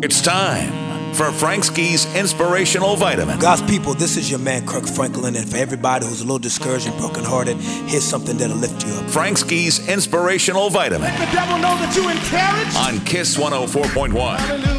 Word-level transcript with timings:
It's 0.00 0.22
time 0.22 1.12
for 1.14 1.32
Frank 1.32 1.64
Ski's 1.64 2.06
Inspirational 2.14 2.94
Vitamin. 2.94 3.36
God's 3.40 3.62
people, 3.62 3.94
this 3.94 4.16
is 4.16 4.30
your 4.30 4.38
man 4.38 4.64
Kirk 4.64 4.86
Franklin, 4.86 5.34
and 5.34 5.48
for 5.48 5.56
everybody 5.56 6.06
who's 6.06 6.20
a 6.20 6.24
little 6.24 6.38
discouraged 6.38 6.86
and 6.86 6.96
brokenhearted, 6.98 7.56
here's 7.56 8.04
something 8.04 8.36
that'll 8.36 8.56
lift 8.56 8.86
you 8.86 8.92
up. 8.92 9.10
Frank 9.10 9.38
Ski's 9.38 9.88
Inspirational 9.88 10.70
Vitamin 10.70 11.10
Let 11.10 11.28
the 11.28 11.34
devil 11.34 11.56
know 11.58 11.76
that 11.76 11.96
you 11.96 12.08
encouraged. 12.08 12.76
on 12.76 13.04
Kiss 13.04 13.36
104.1. 13.36 14.38
Hallelujah. 14.38 14.78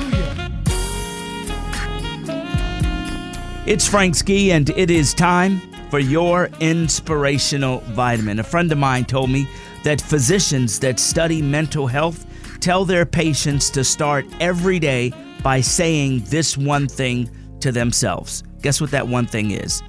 It's 3.66 3.86
Frank 3.88 4.16
Ski, 4.16 4.52
and 4.54 4.70
it 4.70 4.90
is 4.90 5.14
time 5.14 5.60
for 5.90 6.00
your 6.00 6.50
inspirational 6.62 7.80
vitamin. 7.88 8.40
A 8.40 8.44
friend 8.44 8.72
of 8.72 8.78
mine 8.78 9.04
told 9.04 9.30
me 9.30 9.50
that 9.84 10.00
physicians 10.00 10.80
that 10.80 10.98
study 11.00 11.42
mental 11.42 11.88
health 11.88 12.26
tell 12.62 12.86
their 12.86 13.05
patients 13.05 13.70
to 13.71 13.84
start 13.84 14.25
every 14.39 14.80
day 14.80 15.14
by 15.43 15.61
saying 15.61 16.24
this 16.25 16.57
one 16.57 16.88
thing 16.88 17.29
to 17.61 17.71
themselves. 17.71 18.43
Guess 18.61 18.82
what 18.82 18.92
that 18.92 19.07
one 19.07 19.25
thing 19.25 19.51
is? 19.51 19.82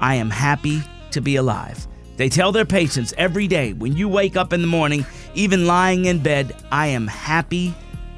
I 0.00 0.14
am 0.14 0.30
happy 0.30 0.82
to 1.10 1.20
be 1.20 1.36
alive. 1.36 1.86
They 2.16 2.28
tell 2.28 2.52
their 2.52 2.64
patients 2.64 3.14
every 3.16 3.46
day 3.46 3.72
when 3.72 3.96
you 3.96 4.08
wake 4.08 4.36
up 4.36 4.52
in 4.52 4.60
the 4.60 4.66
morning, 4.66 5.06
even 5.34 5.66
lying 5.66 6.06
in 6.06 6.22
bed, 6.22 6.54
I 6.70 6.88
am 6.88 7.06
happy 7.06 7.74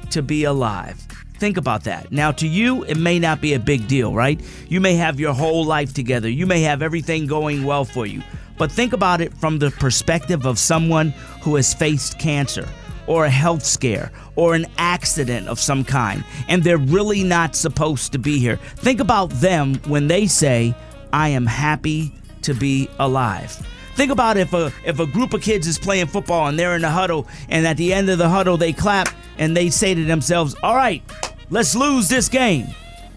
to 0.09 0.21
be 0.21 0.43
alive. 0.43 0.97
Think 1.35 1.57
about 1.57 1.83
that. 1.85 2.11
Now, 2.11 2.31
to 2.33 2.47
you, 2.47 2.83
it 2.83 2.97
may 2.97 3.19
not 3.19 3.41
be 3.41 3.53
a 3.53 3.59
big 3.59 3.87
deal, 3.87 4.13
right? 4.13 4.41
You 4.69 4.81
may 4.81 4.95
have 4.95 5.19
your 5.19 5.33
whole 5.33 5.63
life 5.63 5.93
together, 5.93 6.29
you 6.29 6.45
may 6.45 6.61
have 6.61 6.81
everything 6.81 7.27
going 7.27 7.63
well 7.63 7.85
for 7.85 8.05
you. 8.05 8.21
But 8.57 8.71
think 8.71 8.93
about 8.93 9.21
it 9.21 9.33
from 9.35 9.57
the 9.57 9.71
perspective 9.71 10.45
of 10.45 10.59
someone 10.59 11.09
who 11.41 11.55
has 11.55 11.73
faced 11.73 12.19
cancer 12.19 12.67
or 13.07 13.25
a 13.25 13.29
health 13.29 13.63
scare 13.63 14.11
or 14.35 14.55
an 14.55 14.65
accident 14.77 15.47
of 15.47 15.59
some 15.59 15.83
kind, 15.83 16.23
and 16.47 16.63
they're 16.63 16.77
really 16.77 17.23
not 17.23 17.55
supposed 17.55 18.11
to 18.11 18.19
be 18.19 18.39
here. 18.39 18.57
Think 18.77 18.99
about 18.99 19.29
them 19.29 19.75
when 19.87 20.07
they 20.07 20.27
say, 20.27 20.75
I 21.13 21.29
am 21.29 21.45
happy 21.45 22.13
to 22.43 22.53
be 22.53 22.89
alive. 22.99 23.51
Think 23.95 24.11
about 24.11 24.37
if 24.37 24.53
a 24.53 24.71
if 24.85 24.99
a 24.99 25.05
group 25.05 25.33
of 25.33 25.41
kids 25.41 25.67
is 25.67 25.77
playing 25.77 26.07
football 26.07 26.47
and 26.47 26.57
they're 26.57 26.75
in 26.75 26.81
the 26.81 26.89
huddle 26.89 27.27
and 27.49 27.67
at 27.67 27.77
the 27.77 27.93
end 27.93 28.09
of 28.09 28.17
the 28.17 28.29
huddle 28.29 28.57
they 28.57 28.73
clap 28.73 29.09
and 29.37 29.55
they 29.55 29.69
say 29.69 29.93
to 29.93 30.05
themselves, 30.05 30.55
"All 30.63 30.75
right, 30.75 31.03
let's 31.49 31.75
lose 31.75 32.07
this 32.07 32.29
game." 32.29 32.67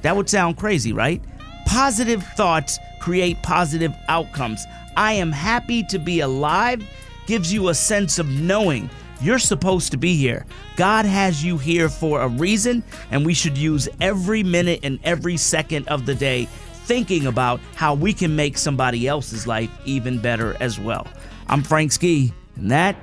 That 0.03 0.17
would 0.17 0.29
sound 0.29 0.57
crazy, 0.57 0.93
right? 0.93 1.23
Positive 1.67 2.23
thoughts 2.37 2.79
create 3.01 3.43
positive 3.43 3.95
outcomes. 4.09 4.67
I 4.97 5.13
am 5.15 5.33
happy 5.33 5.83
to 5.85 5.99
be 5.99 6.21
alive 6.21 6.83
gives 7.27 7.53
you 7.53 7.69
a 7.69 7.75
sense 7.75 8.19
of 8.19 8.29
knowing 8.29 8.91
you're 9.25 9.39
supposed 9.39 9.91
to 9.93 9.97
be 9.97 10.17
here. 10.17 10.45
God 10.77 11.05
has 11.05 11.43
you 11.43 11.57
here 11.57 11.89
for 11.89 12.21
a 12.21 12.29
reason, 12.29 12.83
and 13.11 13.25
we 13.25 13.35
should 13.35 13.57
use 13.57 13.89
every 14.01 14.43
minute 14.43 14.81
and 14.83 14.99
every 15.03 15.37
second 15.37 15.89
of 15.89 16.07
the 16.07 16.15
day 16.15 16.47
thinking 16.85 17.27
about 17.27 17.61
how 17.75 17.95
we 17.95 18.13
can 18.13 18.37
make 18.37 18.59
somebody 18.59 19.09
else's 19.09 19.47
life 19.47 19.71
even 19.87 20.19
better 20.19 20.57
as 20.61 20.79
well. 20.79 21.07
I'm 21.49 21.63
Frank 21.63 21.93
Ski, 21.93 22.33
and 22.57 22.71
that 22.71 22.97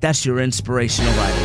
that's 0.00 0.24
your 0.24 0.40
inspirational 0.40 1.14
life. 1.16 1.37